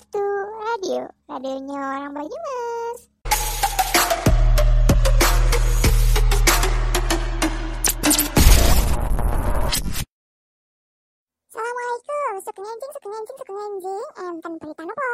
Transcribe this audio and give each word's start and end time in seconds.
Saestu 0.00 0.24
Radio, 0.64 1.04
radionya 1.28 1.76
orang 1.76 2.16
Banyumas. 2.16 2.98
Assalamualaikum, 11.52 12.32
suka 12.40 12.60
ngenjing, 12.64 12.90
suka 12.96 13.08
ngenjing, 13.12 13.36
suka 13.36 13.52
ngenjing, 13.52 14.08
enten 14.24 14.52
berita 14.56 14.82
nopo. 14.88 15.10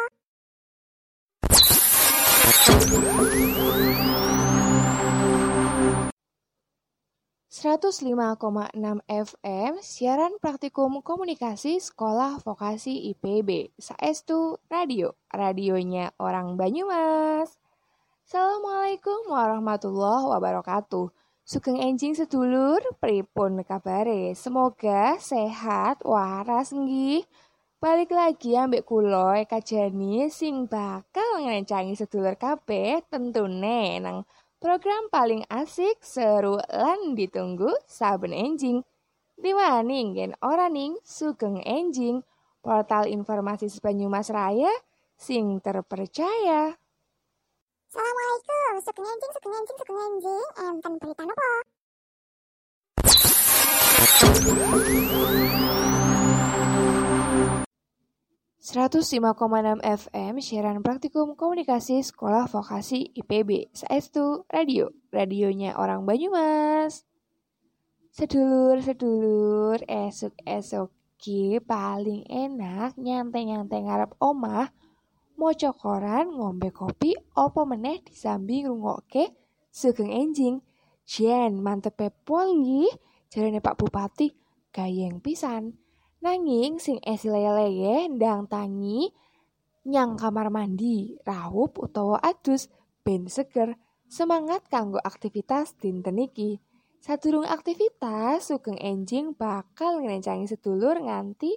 105,6 7.57 8.77
FM 9.09 9.80
siaran 9.80 10.36
praktikum 10.45 11.00
komunikasi 11.00 11.80
sekolah 11.80 12.36
vokasi 12.45 13.16
IPB 13.16 13.73
Saestu 13.80 14.61
Radio 14.68 15.16
radionya 15.32 16.12
orang 16.20 16.60
Banyumas. 16.60 17.56
Assalamualaikum 18.29 19.32
warahmatullahi 19.32 20.37
wabarakatuh. 20.37 21.09
Sugeng 21.48 21.80
enjing 21.80 22.12
sedulur 22.12 22.84
pripun 23.01 23.65
kabare? 23.65 24.37
Semoga 24.37 25.16
sehat 25.16 26.04
waras 26.04 26.77
nggih. 26.77 27.24
Balik 27.80 28.12
lagi 28.12 28.52
ambek 28.52 28.84
kulo 28.84 29.32
Eka 29.32 29.65
Jani 29.65 30.29
sing 30.29 30.68
bakal 30.68 31.41
ngencangi 31.41 31.96
sedulur 31.96 32.37
kabeh 32.37 33.01
tentune 33.09 34.04
nang 34.04 34.29
Program 34.56 35.12
paling 35.12 35.45
asik, 35.52 36.01
seru, 36.01 36.56
lan 36.56 37.12
ditunggu 37.12 37.69
saben 37.84 38.33
enjing. 38.33 38.80
Diwani 39.37 40.16
ngen 40.16 40.32
ora 40.41 40.73
ning 40.73 40.96
Sugeng 41.05 41.60
Enjing, 41.60 42.24
portal 42.65 43.05
informasi 43.05 43.69
Banyumas 43.84 44.32
Raya 44.32 44.73
sing 45.12 45.60
terpercaya. 45.60 46.73
Assalamualaikum, 47.84 48.80
suka 48.80 49.01
ngenjing, 49.04 49.32
suka 49.37 49.49
ngenjing, 49.52 49.77
suka 49.77 49.93
ngenjing, 49.93 50.49
enten 50.57 50.93
berita 50.96 51.23
nopo. 51.29 51.52
105,6 58.66 59.78
FM 59.78 60.42
siaran 60.42 60.82
praktikum 60.82 61.38
komunikasi 61.38 62.02
sekolah 62.02 62.50
vokasi 62.50 63.14
IPB 63.14 63.70
Saestu 63.70 64.42
Radio, 64.50 64.91
radionya 65.14 65.78
orang 65.78 66.03
Banyumas. 66.03 67.06
Sedulur-sedulur 68.10 69.87
esok-esok 69.87 70.91
ki 71.14 71.62
paling 71.62 72.26
enak 72.26 72.98
nyantai-nyantai 72.98 73.87
ngarep 73.87 74.19
omah. 74.19 74.75
Mau 75.38 75.54
koran 75.78 76.34
ngombe 76.34 76.75
kopi 76.75 77.14
opo 77.38 77.62
meneh 77.70 78.03
disambi 78.03 78.66
ngrungokke 78.66 79.31
sugeng 79.70 80.10
enjing. 80.10 80.59
Jen 81.06 81.62
mantep 81.62 82.03
pol 82.26 82.50
nggih 82.50 82.91
jarene 83.31 83.62
Pak 83.62 83.78
Bupati 83.78 84.34
gayeng 84.75 85.22
pisan 85.22 85.85
Nanging 86.27 86.82
sing 86.82 86.99
esileye 87.06 88.10
ndang 88.10 88.50
tangi 88.50 89.15
nyang 89.87 90.19
kamar 90.19 90.50
mandi, 90.50 91.15
raup 91.22 91.78
utawa 91.78 92.19
adus 92.19 92.66
ben 93.06 93.31
seger 93.31 93.78
semangat 94.10 94.66
kanggo 94.66 94.99
aktivitas 94.99 95.78
dinten 95.78 96.19
iki. 96.19 96.59
Sadurung 96.99 97.47
aktivitas, 97.47 98.50
sugeng 98.50 98.75
enjing 98.75 99.38
bakal 99.38 100.03
ngerencangi 100.03 100.50
sedulur 100.50 100.99
nganti 100.99 101.55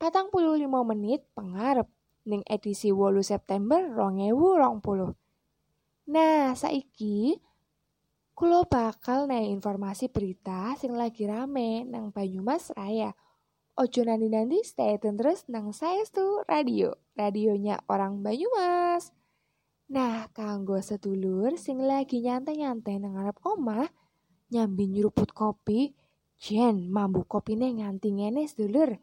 patang 0.00 0.32
puluh 0.32 0.56
lima 0.56 0.80
menit 0.80 1.28
pengarep 1.36 1.84
ning 2.24 2.40
edisi 2.48 2.88
wolu 2.96 3.20
September 3.20 3.84
rongewu 3.84 4.56
rong 4.56 4.80
puluh. 4.80 5.12
Nah, 6.08 6.56
saiki 6.56 7.36
kulo 8.32 8.64
bakal 8.64 9.28
naik 9.28 9.60
informasi 9.60 10.08
berita 10.08 10.72
sing 10.80 10.96
lagi 10.96 11.28
rame 11.28 11.84
nang 11.84 12.08
Banyumas 12.16 12.72
Raya. 12.72 13.12
Ojo 13.76 14.08
nanti-nanti 14.08 14.64
stay 14.64 14.96
tune 14.96 15.20
terus 15.20 15.44
nang 15.52 15.68
Saestu 15.68 16.40
Radio, 16.48 16.96
radionya 17.12 17.76
orang 17.92 18.24
Banyumas. 18.24 19.12
Nah, 19.92 20.32
kanggo 20.32 20.80
sedulur 20.80 21.60
sing 21.60 21.84
lagi 21.84 22.24
nyantai-nyantai 22.24 22.96
nang 22.96 23.20
ngarep 23.20 23.36
omah, 23.44 23.84
nyambi 24.48 24.88
nyeruput 24.88 25.36
kopi, 25.36 25.92
jen 26.40 26.88
mambu 26.88 27.28
kopine 27.28 27.68
nganti 27.76 28.16
ngene 28.16 28.48
sedulur. 28.48 28.96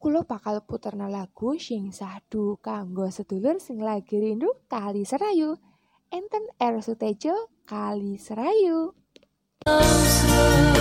Kulo 0.00 0.24
bakal 0.24 0.64
puterna 0.64 1.12
lagu 1.12 1.60
sing 1.60 1.92
sadu 1.92 2.56
kanggo 2.64 3.12
sedulur 3.12 3.60
sing 3.60 3.84
lagi 3.84 4.16
rindu 4.16 4.48
kali 4.64 5.04
serayu. 5.04 5.60
Enten 6.08 6.48
R 6.56 6.80
Sutejo 6.80 7.52
kali 7.68 8.16
serayu. 8.16 8.96
Assalamualaikum, 9.68 10.75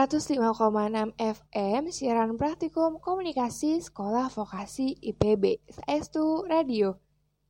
105,6 0.00 1.12
FM 1.20 1.92
siaran 1.92 2.40
praktikum 2.40 2.96
komunikasi 3.04 3.84
sekolah 3.84 4.32
vokasi 4.32 4.96
IPB 4.96 5.60
Saestu 5.68 6.48
Radio. 6.48 6.96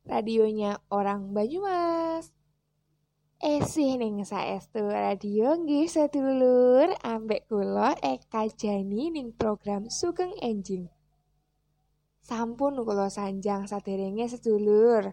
Radionya 0.03 0.75
orang 0.91 1.31
Banyumas. 1.31 2.35
Esih 3.39 3.95
ning 3.95 4.27
Saestu 4.27 4.83
Radio 4.83 5.55
nggih 5.63 5.87
sedulur 5.87 6.91
ambek 6.99 7.47
kula 7.47 7.95
Eka 8.03 8.51
Jani 8.51 9.15
ning 9.15 9.31
program 9.31 9.87
Sugeng 9.87 10.35
Enjing. 10.43 10.91
Sampun 12.19 12.83
kula 12.83 13.07
sanjang 13.07 13.63
saderenge 13.63 14.27
sedulur. 14.27 15.07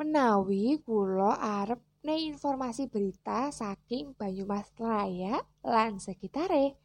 Menawi 0.00 0.80
kula 0.80 1.36
arep 1.60 1.84
ne 2.04 2.20
informasi 2.20 2.92
berita 2.92 3.48
saking 3.48 4.12
Banyumas 4.12 4.68
Raya 4.76 5.40
lan 5.64 5.96
sekitare. 5.96 6.76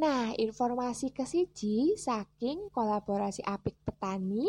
Nah, 0.00 0.32
informasi 0.32 1.12
kesiji 1.12 2.00
saking 2.00 2.72
kolaborasi 2.72 3.44
apik 3.44 3.76
petani, 3.84 4.48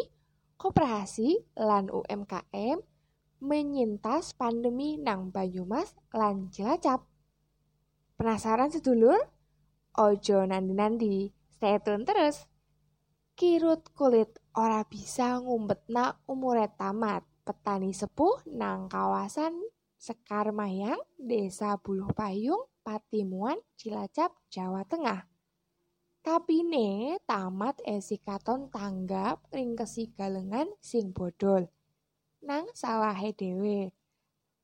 koperasi 0.56 1.44
lan 1.60 1.92
UMKM 1.92 2.80
menyintas 3.44 4.32
pandemi 4.38 4.96
nang 4.96 5.28
Banyumas 5.34 5.92
lan 6.16 6.48
Cilacap. 6.48 7.04
Penasaran 8.16 8.72
sedulur? 8.72 9.18
Ojo 10.00 10.48
nandi-nandi, 10.48 11.36
stay 11.52 11.84
tune 11.84 12.08
terus. 12.08 12.48
kirut 13.42 13.90
kulit 13.98 14.38
ora 14.54 14.86
bisa 14.86 15.42
ngumpetna 15.42 16.20
umure 16.30 16.70
tamat 16.78 17.26
petani 17.42 17.90
sepuh 17.90 18.46
nang 18.54 18.86
kawasan 18.86 19.71
Sekar 20.02 20.50
Mayang, 20.50 20.98
Desa 21.14 21.78
Buluh 21.78 22.10
Payung, 22.18 22.66
Patimuan, 22.82 23.62
Cilacap, 23.78 24.34
Jawa 24.50 24.82
Tengah. 24.82 25.30
Tapi 26.26 26.66
ne 26.66 27.22
tamat 27.22 27.78
esi 27.86 28.18
katon 28.18 28.74
tanggap 28.74 29.46
ring 29.54 29.78
kesigalengan 29.78 30.74
sing 30.82 31.14
bodol. 31.14 31.70
Nang 32.42 32.66
salahe 32.74 33.30
dhewe. 33.38 33.94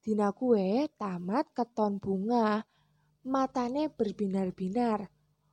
Dina 0.02 0.34
kue 0.34 0.90
tamat 0.98 1.54
keton 1.54 2.02
bunga, 2.02 2.66
matane 3.22 3.94
berbinar-binar. 3.94 5.06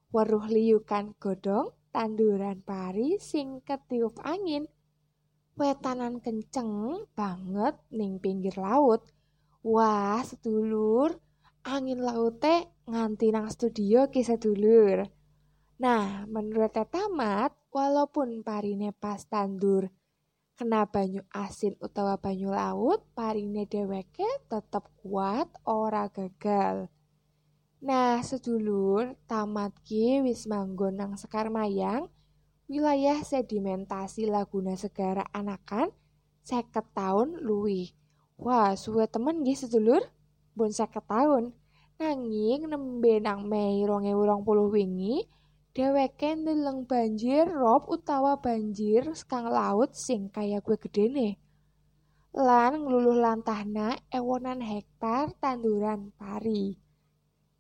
Weruh 0.09 0.49
liukan 0.49 1.13
godong, 1.21 1.77
tanduran 1.93 2.65
pari 2.65 3.21
sing 3.21 3.61
ketiup 3.61 4.17
angin. 4.25 4.65
Wetanan 5.61 6.25
kenceng 6.25 7.05
banget 7.13 7.77
ning 7.93 8.17
pinggir 8.17 8.57
laut. 8.57 9.14
Wah, 9.65 10.21
sedulur, 10.21 11.17
angin 11.65 12.05
laute 12.05 12.69
nganti 12.85 13.33
nang 13.33 13.49
studio 13.49 14.13
ki 14.13 14.21
sedulur. 14.21 15.09
Nah, 15.81 16.29
menurut 16.29 16.77
Tamat, 16.77 17.57
walaupun 17.73 18.45
parine 18.45 18.93
pas 18.93 19.25
tandur 19.25 19.89
kena 20.55 20.87
banyu 20.87 21.25
asin 21.35 21.75
utawa 21.83 22.15
banyu 22.21 22.53
laut, 22.53 23.03
parine 23.17 23.67
dheweke 23.67 24.29
tetep 24.47 24.85
kuat 25.03 25.51
ora 25.67 26.13
gagal. 26.13 26.93
Nah, 27.81 28.21
sedulur, 28.21 29.17
tamat 29.27 29.73
ki 29.81 30.23
wis 30.29 30.45
manggon 30.45 31.01
nang 31.01 31.17
Sekar 31.17 31.49
Mayang, 31.49 32.13
wilayah 32.71 33.21
sedimentasi 33.21 34.29
Laguna 34.29 34.79
Segara 34.79 35.27
Anakan, 35.35 35.89
seket 36.47 36.87
tahun 36.93 37.41
luwih. 37.41 38.04
Wah, 38.35 38.75
suwe 38.75 39.07
temen 39.07 39.47
nggih 39.47 39.55
sedulur. 39.55 40.03
Bon 40.59 40.71
50 40.71 41.07
tahun. 41.07 41.45
Nanging 42.03 42.67
nembe 42.67 43.23
nang 43.23 43.47
Mei 43.47 43.87
2020 43.87 44.75
wingi, 44.75 45.23
dheweke 45.75 46.35
ndeleng 46.35 46.87
banjir 46.91 47.47
rob 47.47 47.87
utawa 47.87 48.39
banjir 48.43 49.15
sekang 49.15 49.47
laut 49.47 49.95
sing 49.95 50.27
kaya 50.31 50.59
gue 50.59 50.75
gedene. 50.75 51.39
Lan 52.35 52.83
ngluluh 52.83 53.15
lantahna 53.15 53.95
ewonan 54.11 54.59
hektar 54.59 55.31
tanduran 55.39 56.11
pari. 56.19 56.75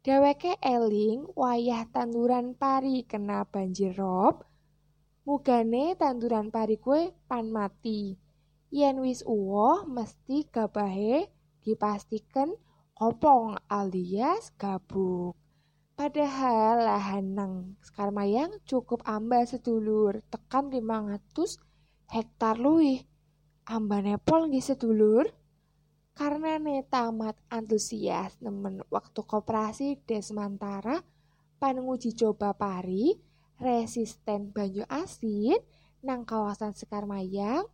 Dheweke 0.02 0.58
eling 0.58 1.30
wayah 1.38 1.86
tanduran 1.94 2.58
pari 2.58 3.06
kena 3.06 3.46
banjir 3.46 3.94
rob, 3.94 4.42
mugane 5.22 5.94
tanduran 5.94 6.50
pari 6.50 6.74
kue 6.82 7.14
pan 7.30 7.54
mati. 7.54 8.23
Yen 8.74 8.98
wis 9.06 9.22
uwoh 9.22 9.86
mesti 9.86 10.50
gabahe 10.50 11.30
dipastikan 11.62 12.58
kopong 12.98 13.54
alias 13.70 14.50
gabuk. 14.58 15.38
Padahal 15.94 16.82
lahan 16.82 17.38
nang 17.38 17.52
Sekarmayang 17.86 18.50
cukup 18.66 19.06
amba 19.06 19.46
sedulur 19.46 20.26
tekan 20.26 20.74
500 20.74 21.54
hektar 22.10 22.58
luwih. 22.58 23.06
Ambane 23.70 24.18
pol 24.18 24.50
nggih 24.50 24.66
sedulur. 24.66 25.30
Karena 26.18 26.58
ne 26.58 26.82
tamat 26.82 27.38
antusias 27.54 28.42
nemen 28.42 28.82
waktu 28.90 29.22
koperasi 29.22 30.02
Desmantara 30.02 30.98
panguji 31.62 32.10
coba 32.18 32.58
pari 32.58 33.14
resisten 33.62 34.50
banyu 34.50 34.82
asin 34.90 35.62
nang 36.02 36.26
kawasan 36.26 36.74
Sekarmayang 36.74 37.70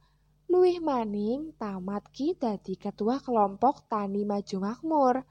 Luwih 0.51 0.83
maning 0.83 1.55
tamat 1.63 2.11
ki 2.11 2.35
dadi 2.35 2.75
ketua 2.75 3.23
kelompok 3.23 3.87
Tani 3.87 4.27
Maju 4.27 4.59
Makmur. 4.59 5.23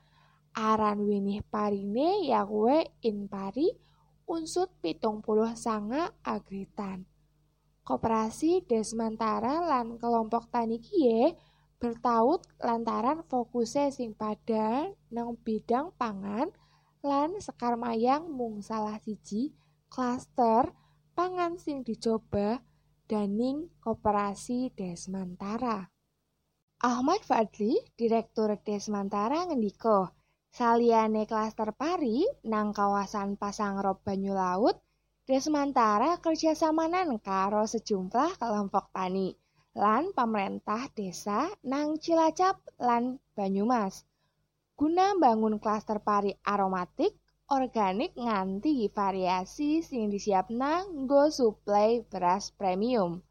Aran 0.55 1.03
winih 1.03 1.43
parine 1.43 2.23
yakuwe 2.23 2.87
in 3.03 3.27
pari 3.27 3.67
unsut 4.23 4.71
pitung 4.79 5.19
puluh 5.19 5.51
sanga 5.59 6.07
agritan. 6.23 7.03
Koperasi 7.83 8.63
Desmantara 8.63 9.59
lan 9.59 9.99
kelompok 9.99 10.47
tani 10.47 10.79
kie 10.79 11.35
bertaut 11.83 12.47
lantaran 12.63 13.19
fokusnya 13.27 13.91
sing 13.91 14.15
pada 14.15 14.87
nang 15.11 15.35
bidang 15.35 15.91
pangan 15.99 16.47
lan 17.03 17.35
sekar 17.43 17.75
mayang 17.75 18.31
mung 18.31 18.63
salah 18.63 18.95
siji 19.03 19.51
klaster 19.91 20.71
pangan 21.11 21.59
sing 21.59 21.83
dicoba 21.83 22.63
Daning 23.09 23.81
Koperasi 23.81 24.69
Desmantara. 24.77 25.81
Ahmad 26.85 27.25
Fadli, 27.25 27.73
Direktur 27.97 28.53
Desmantara 28.61 29.49
ngendiko, 29.49 30.13
saliyane 30.53 31.25
klaster 31.25 31.73
pari 31.73 32.21
nang 32.45 32.69
kawasan 32.69 33.33
Pasangrop 33.33 34.05
Banyu 34.05 34.37
Laut, 34.37 34.77
Desmantara 35.25 36.21
kerjasamanan 36.21 37.17
karo 37.17 37.65
sejumlah 37.65 38.37
kelompok 38.37 38.93
tani 38.93 39.33
lan 39.73 40.13
pemerintah 40.13 40.93
desa 40.93 41.49
nang 41.65 41.97
Cilacap 41.97 42.61
lan 42.77 43.17
Banyumas. 43.33 44.05
Guna 44.77 45.17
bangun 45.17 45.57
klaster 45.57 45.97
pari 45.97 46.37
aromatik 46.45 47.17
organik 47.49 48.13
nganti 48.13 48.85
variasi 48.93 49.81
sing 49.81 50.13
disiapna 50.13 50.85
nggo 50.85 51.33
suplai 51.33 52.05
beras 52.05 52.53
premium. 52.53 53.25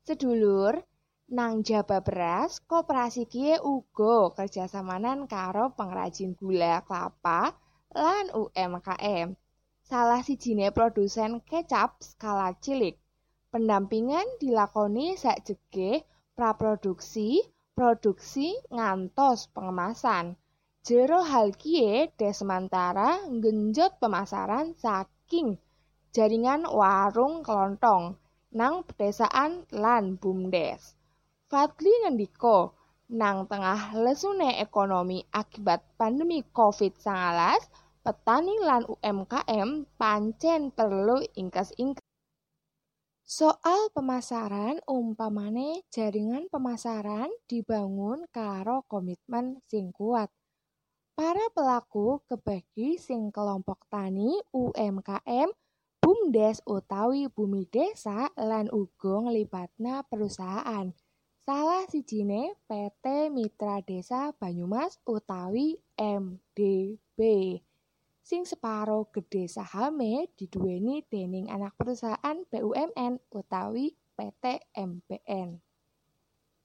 Sedulur, 0.00 0.80
nang 1.28 1.60
jaba 1.60 2.00
beras, 2.00 2.58
koperasi 2.64 3.28
kie 3.28 3.60
uga 3.60 4.32
kerjasamanan 4.32 5.28
karo 5.28 5.76
pengrajin 5.76 6.32
gula 6.40 6.80
kelapa 6.88 7.52
lan 7.92 8.32
UMKM. 8.32 9.36
Salah 9.84 10.24
sijine 10.24 10.72
produsen 10.72 11.44
kecap 11.44 12.00
skala 12.00 12.56
cilik. 12.64 12.96
Pendampingan 13.52 14.24
dilakoni 14.40 15.20
sakjege 15.20 16.08
praproduksi, 16.32 17.44
produksi 17.76 18.56
ngantos 18.72 19.52
pengemasan. 19.52 20.40
Jero 20.90 21.22
hal 21.22 21.54
kie 21.54 22.10
Desmantara 22.18 23.22
nggenjot 23.30 24.02
pemasaran 24.02 24.74
saking 24.74 25.54
jaringan 26.10 26.66
warung 26.66 27.46
kelontong 27.46 28.18
nang 28.50 28.82
pedesaan 28.82 29.70
lan 29.70 30.18
bumdes. 30.18 30.98
Fadli 31.46 31.94
ngendiko, 32.02 32.74
nang 33.14 33.46
tengah 33.46 33.94
lesune 34.02 34.58
ekonomi 34.58 35.22
akibat 35.30 35.78
pandemi 35.94 36.42
COVID-19, 36.50 37.06
petani 38.02 38.58
lan 38.58 38.82
UMKM 38.90 39.94
pancen 39.94 40.74
perlu 40.74 41.22
ingkes-ingkes. 41.38 42.02
Soal 43.22 43.94
pemasaran 43.94 44.82
umpamane 44.90 45.86
jaringan 45.94 46.50
pemasaran 46.50 47.30
dibangun 47.46 48.26
karo 48.34 48.82
komitmen 48.90 49.62
sing 49.70 49.94
kuat. 49.94 50.34
Para 51.20 51.52
pelaku 51.52 52.24
kebagi 52.32 52.96
sing 52.96 53.28
kelompok 53.28 53.84
tani 53.92 54.40
UMKM, 54.56 55.52
BUMDes 56.00 56.64
utawi 56.64 57.28
Bumi 57.28 57.68
Desa 57.68 58.32
lan 58.40 58.72
uga 58.72 59.28
nglibatna 59.28 60.00
perusahaan. 60.08 60.88
Salah 61.44 61.84
sijine 61.92 62.56
PT 62.64 63.28
Mitra 63.36 63.84
Desa 63.84 64.32
Banyumas 64.32 64.96
utawi 65.04 65.76
MDB. 66.00 67.20
Sing 68.24 68.48
separo 68.48 69.12
gede 69.12 69.44
sahame 69.44 70.32
diduweni 70.40 71.04
dening 71.04 71.52
anak 71.52 71.76
perusahaan 71.76 72.48
BUMN 72.48 73.20
utawi 73.28 73.92
PT 74.16 74.72
MPN. 74.72 75.60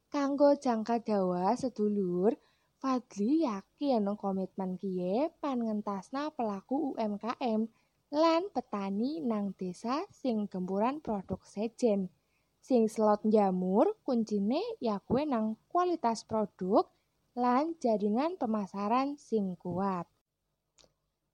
Kanggo 0.07 0.55
jangka 0.55 1.03
dawa 1.03 1.51
sedulur, 1.59 2.39
Fadli 2.85 3.41
yakin 3.41 4.05
komitmen 4.13 4.77
kie 4.77 5.33
pangentasna 5.41 6.29
pelaku 6.37 6.93
UMKM 6.93 7.65
lan 8.13 8.41
petani 8.53 9.25
nang 9.25 9.57
desa 9.57 10.05
sing 10.13 10.45
gempuran 10.45 11.01
produk 11.01 11.41
sejen. 11.49 12.13
Sing 12.61 12.85
slot 12.85 13.25
jamur 13.25 13.97
kuncine 14.05 14.61
ya 14.77 15.01
kue 15.01 15.25
nang 15.25 15.57
kualitas 15.65 16.29
produk 16.29 16.85
lan 17.33 17.73
jaringan 17.81 18.37
pemasaran 18.37 19.17
sing 19.17 19.57
kuat. 19.57 20.05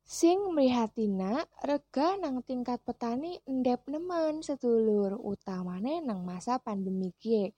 Sing 0.08 0.56
mrihatina 0.56 1.44
rega 1.68 2.16
nang 2.16 2.48
tingkat 2.48 2.80
petani 2.88 3.44
endep 3.44 3.92
nemen 3.92 4.40
sedulur 4.40 5.20
utamane 5.20 6.00
nang 6.00 6.24
masa 6.24 6.64
pandemi 6.64 7.12
kie. 7.20 7.52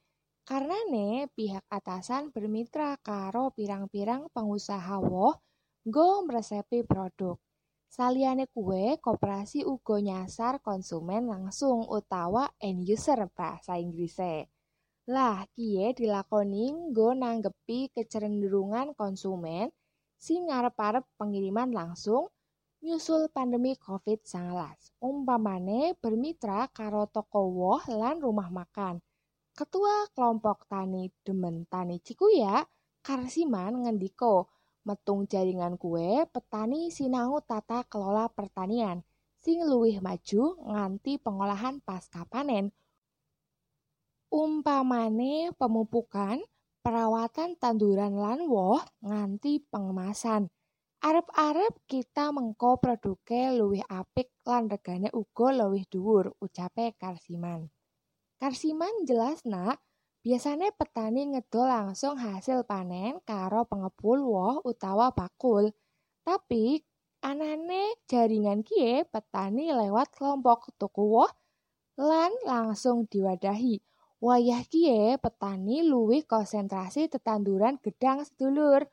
Karena 0.43 0.75
ne 0.91 1.31
pihak 1.31 1.63
atasan 1.71 2.27
bermitra 2.35 2.99
karo 2.99 3.55
pirang-pirang 3.55 4.27
pengusaha 4.35 4.99
woh 4.99 5.39
go 5.87 6.27
meresepi 6.27 6.83
produk. 6.83 7.39
Saliyane 7.87 8.51
kue, 8.51 8.99
koperasi 8.99 9.63
uga 9.63 10.03
nyasar 10.03 10.59
konsumen 10.59 11.31
langsung 11.31 11.87
utawa 11.87 12.51
end 12.59 12.83
user 12.83 13.23
bahasa 13.31 13.79
Inggrise. 13.79 14.51
Lah, 15.07 15.47
kiye 15.55 15.95
dilakoni 15.95 16.91
nggo 16.91 17.15
nanggepi 17.15 17.93
kecenderungan 17.95 18.91
konsumen 18.99 19.71
sing 20.19 20.51
ngarep-arep 20.51 21.07
pengiriman 21.15 21.71
langsung 21.71 22.27
nyusul 22.83 23.31
pandemi 23.31 23.79
COVID-19. 23.79 24.59
Umpamane 24.99 25.95
bermitra 26.03 26.67
karo 26.67 27.07
toko 27.07 27.47
woh 27.47 27.83
lan 27.87 28.19
rumah 28.19 28.51
makan. 28.51 28.99
Ketua 29.53 30.09
kelompok 30.17 30.65
tani 30.65 31.13
Demen 31.21 31.69
Tani 31.69 32.01
Cikuya, 32.01 32.65
Karsiman 33.05 33.85
ngendiko, 33.85 34.49
metung 34.81 35.29
jaringan 35.29 35.77
kue 35.77 36.25
petani 36.25 36.89
sinau 36.89 37.37
tata 37.45 37.85
kelola 37.85 38.33
pertanian 38.33 39.05
sing 39.37 39.61
luwih 39.61 40.01
maju 40.01 40.57
nganti 40.57 41.21
pengolahan 41.21 41.85
pasca 41.85 42.25
panen. 42.25 42.73
Umpamane 44.33 45.53
pemupukan, 45.53 46.41
perawatan 46.81 47.53
tanduran 47.61 48.17
lan 48.17 48.49
woh 48.49 48.81
nganti 49.05 49.61
pengemasan. 49.69 50.49
Arep-arep 51.03 51.77
kita 51.85 52.33
mengko 52.33 52.81
produke 52.81 53.53
luwih 53.53 53.85
apik 53.85 54.33
lan 54.49 54.65
regane 54.65 55.13
uga 55.13 55.53
luwih 55.53 55.85
dhuwur, 55.85 56.33
ucape 56.41 56.97
Karsiman. 56.97 57.69
Karsiman 58.43 59.07
jelas 59.07 59.39
nak, 59.47 59.79
biasanya 60.19 60.75
petani 60.75 61.31
ngedol 61.31 61.63
langsung 61.63 62.19
hasil 62.19 62.67
panen 62.67 63.23
karo 63.23 63.63
pengepul 63.63 64.19
woh 64.19 64.59
utawa 64.67 65.15
bakul. 65.15 65.71
Tapi 66.27 66.83
anane 67.23 67.95
jaringan 68.03 68.59
kie 68.67 69.07
petani 69.07 69.71
lewat 69.71 70.11
kelompok 70.11 70.75
tuku 70.75 71.07
woh 71.07 71.31
lan 71.95 72.35
langsung 72.43 73.07
diwadahi. 73.07 73.79
Wayah 74.19 74.67
kie 74.67 75.15
petani 75.23 75.87
luwih 75.87 76.27
konsentrasi 76.27 77.07
tetanduran 77.07 77.79
gedang 77.79 78.27
sedulur. 78.27 78.83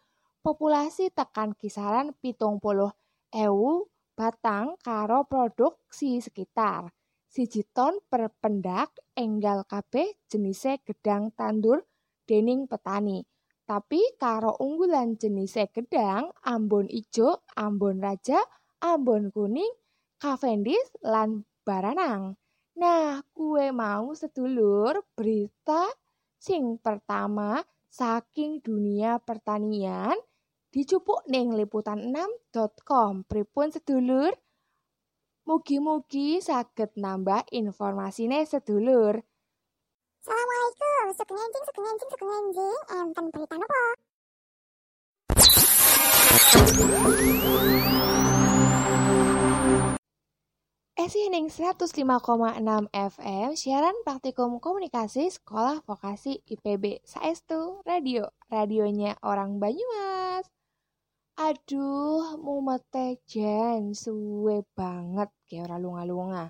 populasi 0.47 1.11
tekan 1.11 1.59
kisaran 1.59 2.15
pitung 2.23 2.63
puluh 2.63 2.95
ewu 3.35 3.91
batang 4.15 4.79
karo 4.79 5.27
produksi 5.27 6.23
sekitar 6.23 6.95
siji 7.31 7.63
ton 7.71 8.03
per 8.11 8.27
pendak 8.43 8.91
enggal 9.15 9.63
kabeh 9.63 10.19
jenise 10.27 10.83
gedang 10.83 11.31
tandur 11.39 11.87
dening 12.27 12.67
petani. 12.67 13.23
Tapi 13.71 14.03
karo 14.19 14.59
unggulan 14.59 15.15
jenise 15.15 15.71
gedang, 15.71 16.35
ambon 16.43 16.91
ijo, 16.91 17.47
ambon 17.55 18.03
raja, 18.03 18.43
ambon 18.83 19.31
kuning, 19.31 19.71
Cavendish 20.19 20.91
lan 21.07 21.47
baranang. 21.63 22.35
Nah, 22.83 23.23
kue 23.31 23.71
mau 23.71 24.11
sedulur 24.11 24.99
berita 25.15 25.87
sing 26.35 26.83
pertama 26.83 27.63
saking 27.87 28.59
dunia 28.59 29.23
pertanian 29.23 30.19
dicupuk 30.71 31.23
ning 31.31 31.55
liputan6.com 31.55 33.23
pripun 33.27 33.71
sedulur 33.71 34.35
mugi-mugi 35.51 36.39
saged 36.39 36.95
nambah 36.95 37.51
informasine 37.51 38.47
sedulur 38.47 39.19
Assalamualaikum, 40.23 41.05
sugeng 41.17 41.41
enjing, 41.43 41.65
sugeng 41.67 41.87
enjing, 41.91 42.11
sugeng 42.13 42.33
enjing, 42.39 42.79
enten 42.93 43.25
berita 43.35 43.55
nopo? 43.59 43.83
Esi 50.95 51.27
ning 51.35 51.51
105,6 51.51 51.99
FM 52.93 53.49
siaran 53.59 53.97
praktikum 54.07 54.63
komunikasi 54.63 55.35
Sekolah 55.35 55.83
Vokasi 55.83 56.47
IPB 56.47 57.03
Saestu 57.03 57.83
Radio, 57.83 58.31
radionya 58.53 59.19
orang 59.25 59.59
Banyumas. 59.59 60.60
Aduh, 61.51 62.39
mumete 62.39 63.27
jen 63.27 63.91
suwe 63.91 64.63
banget 64.71 65.35
kayak 65.51 65.67
ora 65.67 65.77
lunga-lunga. 65.83 66.47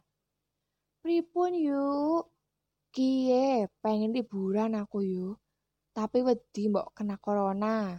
Pripun 1.00 1.57
yuk? 1.57 2.28
Kie, 2.92 3.64
pengen 3.80 4.12
liburan 4.12 4.76
aku 4.76 5.00
yuk. 5.00 5.40
Tapi 5.97 6.21
wedi 6.21 6.69
mbok 6.69 6.92
kena 6.92 7.16
corona. 7.16 7.97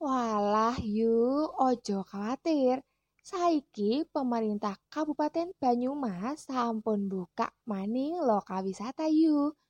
Walah 0.00 0.80
yuk, 0.80 1.52
ojo 1.60 1.98
khawatir. 2.08 2.80
Saiki 3.20 4.08
pemerintah 4.08 4.80
Kabupaten 4.88 5.52
Banyumas 5.60 6.48
sampun 6.48 7.04
buka 7.04 7.52
maning 7.68 8.16
lokal 8.24 8.64
wisata 8.64 9.12
yuk. 9.12 9.60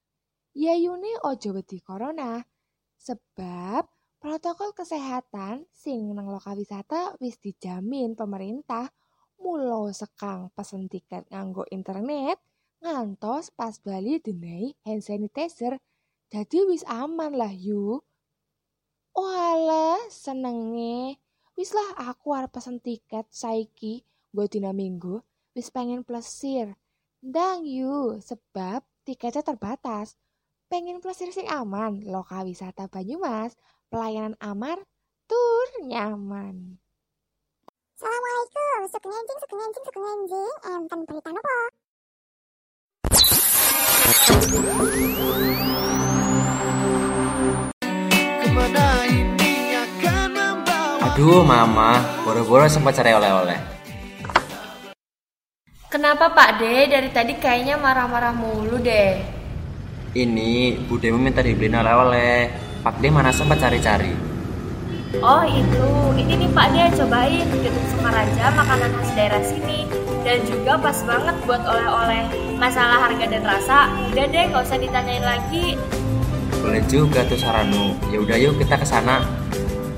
Yayune 0.55 1.19
ojo 1.27 1.51
wedi 1.51 1.83
corona. 1.83 2.39
Sebab 2.95 3.94
protokol 4.25 4.73
kesehatan 4.73 5.69
sing 5.69 6.17
nang 6.17 6.33
lokal 6.33 6.57
wisata 6.57 7.13
wis 7.21 7.37
dijamin 7.37 8.17
pemerintah 8.17 8.89
mulo 9.37 9.93
sekang 9.93 10.49
pesen 10.57 10.89
tiket 10.89 11.29
nganggo 11.29 11.69
internet 11.69 12.41
ngantos 12.81 13.53
pas 13.53 13.77
bali 13.85 14.17
dinehi 14.25 14.73
hand 14.89 15.05
sanitizer. 15.05 15.77
Jadi 16.33 16.65
wis 16.73 16.89
aman 16.89 17.37
lah 17.37 17.53
yu. 17.53 18.01
Walah 19.13 20.09
senenge. 20.09 21.21
Wis 21.53 21.77
lah 21.77 22.09
aku 22.09 22.33
arep 22.33 22.49
pesen 22.49 22.81
tiket 22.81 23.29
saiki 23.29 24.09
gue 24.33 24.47
dina 24.49 24.73
minggu. 24.73 25.21
Wis 25.53 25.69
pengen 25.69 26.01
plesir. 26.01 26.73
Ndang 27.21 27.69
yu 27.69 28.17
sebab 28.25 28.81
tiketnya 29.05 29.45
terbatas. 29.45 30.17
Pengen 30.73 31.05
plesir 31.05 31.29
sing 31.29 31.45
aman 31.45 32.01
lokal 32.09 32.49
wisata 32.49 32.89
Banyumas 32.89 33.53
pelayanan 33.89 34.35
amar, 34.41 34.79
tur 35.29 35.67
nyaman. 35.85 36.81
Assalamualaikum, 37.95 38.81
sugeng 38.91 39.15
enjing, 39.15 39.39
sugeng 39.41 39.61
enjing, 39.65 39.85
sugeng 39.89 40.07
enjing, 40.09 40.53
enten 40.67 40.99
berita 41.09 41.29
nopo? 41.33 41.59
Aduh 51.15 51.47
mama, 51.47 52.03
boro-boro 52.27 52.67
sempat 52.67 52.99
cari 52.99 53.15
oleh-oleh. 53.15 53.59
Kenapa 55.87 56.27
Pak 56.35 56.59
De 56.59 56.91
dari 56.91 57.09
tadi 57.15 57.39
kayaknya 57.39 57.79
marah-marah 57.79 58.35
mulu 58.35 58.83
deh? 58.83 59.23
Ini 60.11 60.83
Budemu 60.91 61.23
minta 61.23 61.39
dibeliin 61.39 61.79
oleh-oleh. 61.79 62.51
Pak 62.85 63.01
De 63.01 63.09
mana 63.09 63.33
sempat 63.33 63.57
cari-cari. 63.65 64.13
Oh 65.25 65.41
itu, 65.41 65.89
ini 66.21 66.37
nih 66.37 66.51
Pak 66.53 66.69
De 66.77 66.85
cobain 67.01 67.49
Getuk 67.49 67.87
Sukaraja 67.97 68.53
makanan 68.53 68.93
khas 69.01 69.11
daerah 69.17 69.41
sini 69.41 69.89
dan 70.21 70.45
juga 70.45 70.77
pas 70.77 71.01
banget 71.09 71.33
buat 71.49 71.65
oleh-oleh. 71.65 72.29
Masalah 72.61 73.09
harga 73.09 73.25
dan 73.25 73.41
rasa, 73.41 73.89
udah 74.13 74.27
deh 74.29 74.45
nggak 74.53 74.63
usah 74.69 74.77
ditanyain 74.77 75.25
lagi. 75.25 75.81
Boleh 76.61 76.85
juga 76.85 77.25
tuh 77.25 77.41
Saranu. 77.41 77.97
Ya 78.13 78.21
udah 78.21 78.37
yuk 78.37 78.61
kita 78.61 78.77
ke 78.77 78.85
sana. 78.85 79.25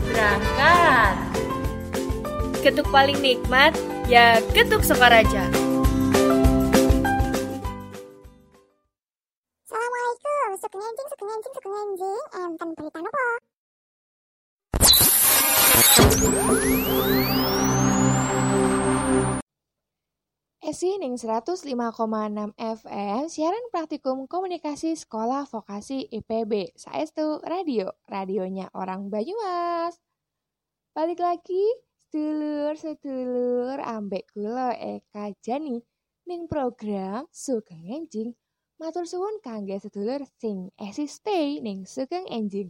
Berangkat. 0.06 1.14
Getuk 2.62 2.86
paling 2.94 3.18
nikmat 3.18 3.74
ya 4.06 4.38
Getuk 4.54 4.86
Sukaraja. 4.86 5.50
Enjing, 11.36 11.52
sugeng 11.52 11.76
enjing, 11.76 12.24
enten 12.32 12.68
berita 12.72 12.98
nopo? 13.04 13.26
Esi 20.64 20.96
ning 20.98 21.20
105,6 21.20 22.56
FM 22.56 23.22
siaran 23.28 23.64
praktikum 23.68 24.24
komunikasi 24.26 24.96
sekolah 24.96 25.44
vokasi 25.44 26.08
IPB 26.08 26.72
Saestu 26.74 27.44
Radio, 27.44 27.92
radionya 28.08 28.72
orang 28.72 29.12
Banyumas. 29.12 30.00
Balik 30.96 31.20
lagi, 31.20 31.64
sedulur-sedulur 32.08 33.76
ambek 33.84 34.32
kula 34.32 34.72
Eka 34.72 35.36
Jani 35.44 35.84
ning 36.24 36.48
program 36.48 37.28
Sugeng 37.28 37.92
Enjing. 37.92 38.32
Matur 38.76 39.08
suwun 39.08 39.40
kangge 39.40 39.80
sedulur 39.80 40.20
sing 40.36 40.68
esi 40.76 41.08
stay 41.08 41.64
ning 41.64 41.88
Sugeng 41.88 42.28
Enjing. 42.28 42.68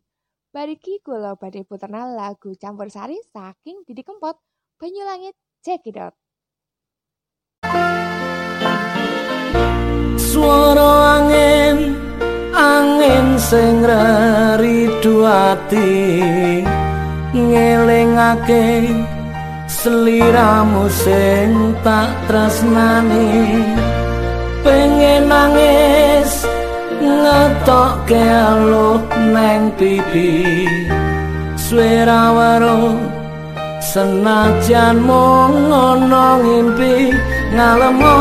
Bariki 0.55 1.03
kula 1.03 1.35
badhe 1.35 1.67
puterna 1.67 2.07
lagu 2.07 2.55
campursari 2.55 3.19
saking 3.35 3.83
Didi 3.83 4.07
Kempot, 4.07 4.39
Banyulangit, 4.79 5.35
Check 5.67 5.83
it 5.91 5.99
out. 5.99 6.15
Suara 10.15 11.19
angin 11.19 11.99
angin 12.55 13.35
sing 13.35 13.83
ridu 14.63 15.27
ati 15.27 16.63
ngelingake 17.35 18.95
seliramu 19.67 20.87
sing 20.87 21.75
tak 21.83 22.15
tresnani 22.31 23.27
pengen 24.67 25.31
nangis 25.31 26.43
ngetok 26.99 27.95
kelut 28.11 29.07
neng 29.31 29.71
pipi 29.79 30.67
suara 31.55 32.35
waro 32.35 32.99
senajan 33.79 34.99
mung 34.99 35.71
ono 35.71 36.43
ngimpi 36.43 37.15
ngalemo 37.55 38.19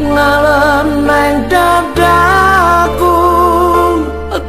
ngalem 0.00 0.88
neng 1.04 1.36
dadaku. 1.52 3.20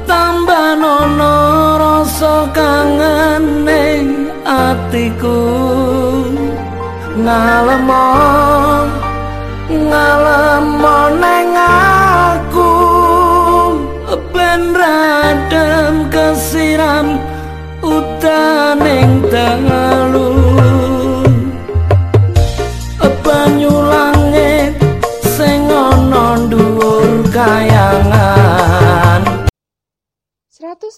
Tambah 0.04 0.78
nono 0.78 1.36
rasa 1.80 2.48
kangen 2.56 3.66
ning 3.68 4.32
atiku. 4.46 5.42
Ngalemon 7.18 8.63
ngalemo 9.94 11.00
neng 11.22 11.54
aku. 11.54 12.74
Ben 14.34 14.74
radem 14.74 16.10
kesiram 16.10 17.22
utaning 17.86 19.22
tengalu 19.30 19.83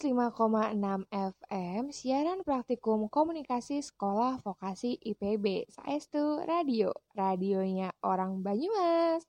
105,6 0.06 1.10
FM 1.10 1.90
siaran 1.90 2.46
praktikum 2.46 3.10
komunikasi 3.10 3.82
sekolah 3.82 4.38
vokasi 4.38 5.02
IPB 5.02 5.66
Saestu 5.66 6.46
Radio 6.46 6.94
radionya 7.18 7.90
orang 8.06 8.46
Banyumas. 8.46 9.26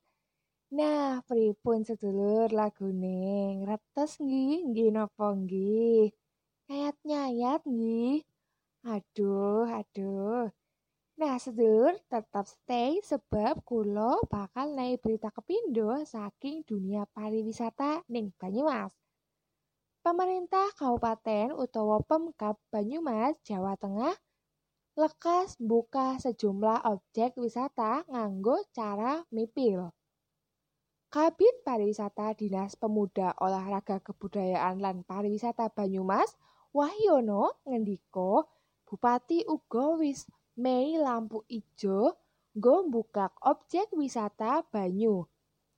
Nah, 0.76 1.25
pripun 1.25 1.80
sedulur 1.80 2.52
lagune 2.52 3.56
ngretes 3.64 4.21
nggih 4.21 4.68
nggih 4.68 4.88
napa 4.92 5.33
nggih? 5.33 6.12
Kayat 6.68 6.97
nyayat 7.09 7.64
nggih. 7.64 8.21
Aduh, 8.85 9.64
aduh. 9.64 10.52
Nah, 11.16 11.40
sedulur 11.40 11.97
tetap 12.12 12.45
stay 12.45 13.00
sebab 13.00 13.64
kulo 13.64 14.21
bakal 14.28 14.76
naik 14.76 15.00
berita 15.00 15.33
kepindo 15.33 16.04
saking 16.04 16.68
dunia 16.68 17.09
pariwisata 17.16 18.04
ning 18.12 18.37
Banyumas. 18.37 19.06
Pemerintah 20.07 20.71
Kabupaten 20.79 21.51
utawa 21.51 21.99
Pemkab 21.99 22.55
Banyumas, 22.71 23.35
Jawa 23.43 23.75
Tengah 23.75 24.15
lekas 24.95 25.59
buka 25.59 26.15
sejumlah 26.23 26.87
objek 26.87 27.35
wisata 27.35 28.07
nganggo 28.07 28.55
cara 28.71 29.27
mipil. 29.35 29.91
Kabit 31.11 31.67
Pariwisata 31.67 32.39
Dinas 32.39 32.79
Pemuda 32.79 33.35
Olahraga 33.43 33.99
Kebudayaan 33.99 34.79
lan 34.79 35.03
Pariwisata 35.03 35.75
Banyumas 35.75 36.39
Wahyono 36.71 37.67
ngendiko 37.67 38.47
Bupati 38.87 39.43
uga 39.43 39.99
wis 39.99 40.31
mei 40.55 40.95
lampu 41.03 41.43
ijo 41.51 42.15
nggo 42.55 42.87
mbukak 42.87 43.35
objek 43.43 43.91
wisata 43.91 44.63
banyu. 44.71 45.27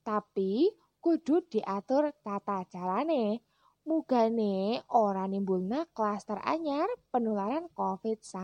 Tapi 0.05 0.69
kudu 1.01 1.41
diatur 1.49 2.13
tata 2.21 2.61
carane. 2.69 3.48
Mugane 3.89 4.85
ora 4.93 5.25
nimbulna 5.25 5.89
klaster 5.97 6.37
anyar 6.45 6.85
penularan 7.09 7.73
COVID-19. 7.73 8.37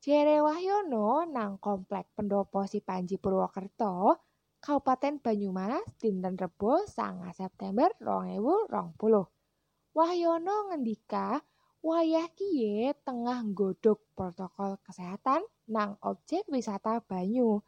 Jere 0.00 0.40
Wahyono 0.40 1.28
nang 1.28 1.60
komplek 1.60 2.16
pendopo 2.16 2.64
si 2.64 2.80
Panji 2.80 3.20
Purwokerto, 3.20 4.16
Kabupaten 4.56 5.20
Banyumas 5.20 5.84
dinten 6.00 6.40
Rebo 6.40 6.80
9 6.80 7.28
September 7.36 7.92
2020. 8.00 9.92
Wahyono 9.92 10.72
ngendika 10.72 11.44
wayah 11.84 12.24
kiye 12.32 12.96
tengah 13.04 13.44
nggodhog 13.52 14.00
protokol 14.16 14.80
kesehatan 14.80 15.44
nang 15.68 16.00
objek 16.00 16.48
wisata 16.48 17.04
banyu. 17.04 17.60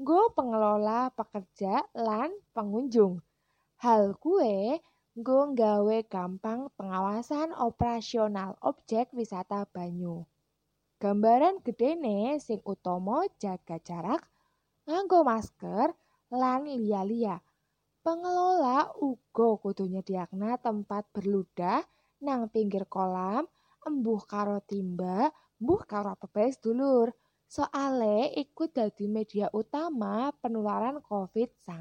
Nggo 0.00 0.32
pengelola, 0.32 1.12
pekerja, 1.12 1.84
lan 1.92 2.32
pengunjung. 2.56 3.20
Hal 3.84 4.16
kue 4.16 4.80
nggo 5.16 5.56
nggawe 5.56 5.98
gampang 6.12 6.68
pengawasan 6.76 7.56
operasional 7.56 8.52
objek 8.60 9.08
wisata 9.16 9.64
banyu. 9.64 10.28
Gambaran 11.00 11.64
gedene 11.64 12.36
sing 12.36 12.60
utama 12.68 13.24
jaga 13.40 13.80
jarak, 13.80 14.20
nganggo 14.84 15.24
masker, 15.24 15.96
lan 16.36 16.68
liya-liya. 16.68 17.40
Pengelola 18.04 18.92
uga 19.00 19.56
kudu 19.56 19.88
nyediakna 19.88 20.60
tempat 20.60 21.08
berludah 21.16 21.80
nang 22.20 22.52
pinggir 22.52 22.84
kolam, 22.84 23.48
embuh 23.88 24.20
karo 24.28 24.60
timba, 24.68 25.32
embuh 25.56 25.80
karo 25.88 26.12
bae 26.28 26.52
dulur. 26.60 27.08
Soale 27.48 28.36
iku 28.36 28.68
dadi 28.68 29.08
media 29.08 29.48
utama 29.48 30.28
penularan 30.44 31.00
COVID-19. 31.00 31.72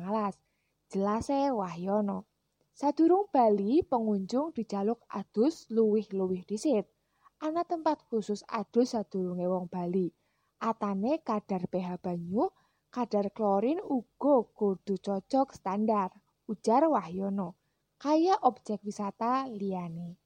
Jelase 0.88 1.52
Wahyono. 1.52 2.35
Sadurung 2.76 3.32
Bali, 3.32 3.80
pengunjung 3.88 4.52
dijaluk 4.52 5.08
adus 5.08 5.72
luwih-luwih 5.72 6.44
disit. 6.44 6.84
Ana 7.40 7.64
tempat 7.64 8.04
khusus 8.12 8.44
adus 8.52 8.92
sadurunge 8.92 9.48
wong 9.48 9.72
Bali. 9.72 10.12
Atane 10.60 11.24
kadar 11.24 11.72
pH 11.72 11.96
banyu 12.04 12.52
kadar 12.92 13.32
klorin 13.32 13.80
uga 13.80 14.44
kudu 14.52 15.00
cocok 15.00 15.56
standar, 15.56 16.12
ujar 16.52 16.84
Wahyono. 16.92 17.56
Kaya 17.96 18.36
objek 18.44 18.84
wisata 18.84 19.48
liyane. 19.48 20.20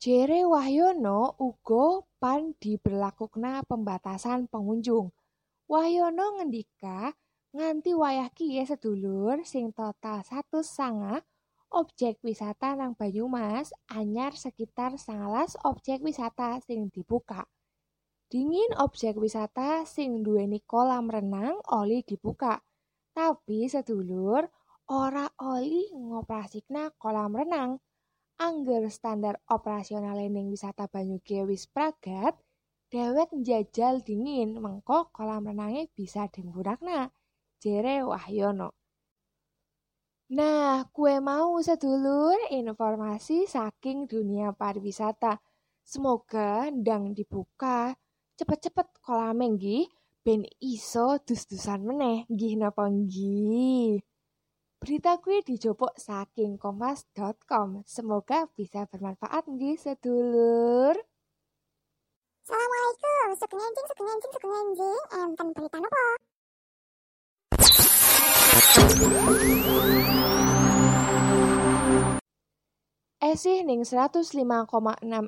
Jere 0.00 0.48
Wahyono 0.48 1.36
uga 1.36 2.00
pan 2.16 2.56
diberlakukna 2.64 3.60
pembatasan 3.68 4.48
pengunjung. 4.48 5.12
Wahyono 5.68 6.40
ngendika 6.40 7.12
nganti 7.52 7.92
wayah 7.92 8.32
kiye 8.32 8.64
sedulur 8.64 9.44
sing 9.44 9.68
total 9.76 10.24
satu 10.24 10.64
sanga 10.64 11.20
objek 11.74 12.22
wisata 12.22 12.78
nang 12.78 12.94
Banyumas 12.94 13.74
anyar 13.90 14.38
sekitar 14.38 14.94
19 14.94 15.58
objek 15.66 15.98
wisata 16.06 16.62
sing 16.62 16.86
dibuka. 16.94 17.42
Dingin 18.30 18.78
objek 18.78 19.18
wisata 19.18 19.82
sing 19.82 20.22
duweni 20.22 20.62
kolam 20.62 21.10
renang 21.10 21.58
oli 21.74 22.06
dibuka. 22.06 22.62
Tapi 23.10 23.66
sedulur 23.66 24.46
ora 24.86 25.26
oli 25.42 25.90
ngoprasikna 25.90 26.94
kolam 26.94 27.34
renang. 27.34 27.82
Angger 28.38 28.86
standar 28.90 29.38
operasional 29.50 30.18
ning 30.30 30.50
wisata 30.54 30.86
banyu 30.90 31.18
wis 31.46 31.70
pragat, 31.70 32.34
dhewek 32.90 33.30
njajal 33.34 34.02
dingin 34.02 34.58
mengko 34.62 35.10
kolam 35.10 35.46
renangnya 35.46 35.90
bisa 35.94 36.30
digunakan. 36.30 37.10
Jere 37.62 38.02
Wahyono. 38.02 38.83
Nah, 40.32 40.88
kue 40.88 41.20
mau 41.20 41.60
sedulur 41.60 42.48
informasi 42.48 43.44
saking 43.44 44.08
dunia 44.08 44.56
pariwisata. 44.56 45.36
Semoga 45.84 46.72
ndang 46.72 47.12
dibuka 47.12 47.92
cepet-cepet 48.40 49.04
kolame 49.04 49.52
nggih 49.52 49.84
ben 50.24 50.48
iso 50.64 51.20
dus-dusan 51.20 51.84
meneh 51.84 52.24
nggih 52.32 52.56
napa 52.56 52.88
nggih. 52.88 54.00
Berita 54.80 55.20
kuwi 55.20 55.44
dijopok 55.44 55.92
saking 56.00 56.56
kompas.com. 56.56 57.84
Semoga 57.84 58.48
bisa 58.56 58.88
bermanfaat 58.88 59.44
nggih 59.44 59.76
sedulur. 59.76 60.96
Assalamualaikum, 62.44 63.28
sugeng 63.40 63.60
enjing, 63.60 63.86
sugeng 63.92 64.08
enjing, 64.08 64.32
sugeng 64.32 64.54
enjing, 64.56 65.02
enten 65.20 65.46
berita 65.52 65.76
nopo? 65.80 66.33
Esih 73.24 73.66
ning 73.66 73.82
105,6 73.82 74.40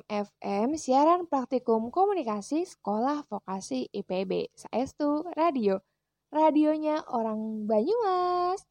FM 0.07 0.69
siaran 0.79 1.27
praktikum 1.27 1.91
komunikasi 1.91 2.63
sekolah 2.63 3.27
vokasi 3.27 3.91
IPB 3.91 4.53
Saestu 4.55 5.27
Radio. 5.35 5.83
Radionya 6.31 7.03
orang 7.11 7.67
Banyumas. 7.67 8.63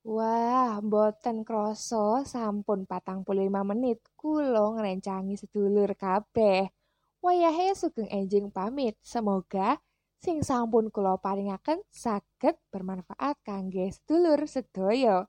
Wah, 0.00 0.80
boten 0.80 1.44
kroso 1.44 2.24
sampun 2.24 2.88
patang 2.88 3.20
puluh 3.20 3.44
lima 3.46 3.60
menit 3.68 4.00
kulo 4.16 4.80
ngerencangi 4.80 5.36
sedulur 5.36 5.92
kabeh. 5.92 6.72
Wayahe 7.20 7.76
sugeng 7.76 8.08
enjing 8.08 8.48
pamit. 8.48 8.96
Semoga 9.04 9.76
sing 10.20 10.44
sampun 10.44 10.92
kulo 10.92 11.16
paringaken 11.16 11.80
saged 11.88 12.60
bermanfaat 12.68 13.40
kangge 13.40 13.88
sedulur 13.88 14.44
sedaya. 14.44 15.24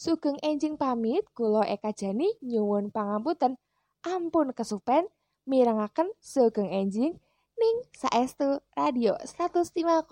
Sugeng 0.00 0.40
enjing 0.40 0.80
pamit 0.80 1.28
kula 1.36 1.68
Eka 1.68 1.92
Jani 1.92 2.32
nyuwun 2.40 2.88
pangapunten. 2.88 3.60
Ampun 4.00 4.56
kesupen 4.56 5.12
mirengaken 5.44 6.08
sugeng 6.24 6.72
enjing 6.72 7.20
ning 7.60 7.76
saestu 7.92 8.64
radio 8.72 9.12
105,6 9.28 10.08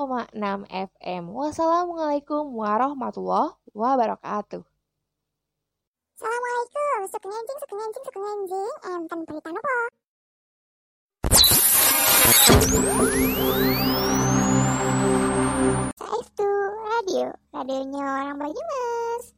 FM. 0.68 1.24
Wassalamualaikum 1.32 2.52
warahmatullahi 2.52 3.56
wabarakatuh. 3.72 4.60
Assalamualaikum, 6.20 7.00
sugeng 7.08 7.32
enjing, 7.32 7.58
sugeng 7.64 7.80
enjing, 7.80 8.04
sugeng 8.04 8.26
enjing, 8.28 8.76
enten 8.92 9.18
berita 9.24 9.48
nopo? 9.56 9.88
Ice 16.09 16.40
Radio. 16.88 17.37
Radionya 17.53 18.01
orang 18.01 18.40
Banyumas. 18.40 19.38